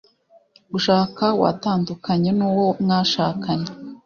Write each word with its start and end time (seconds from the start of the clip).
gushaka 0.71 1.23
watandukanye 1.41 2.29
nu 2.37 2.49
wo 2.57 2.67
mwashakanye 2.83 3.69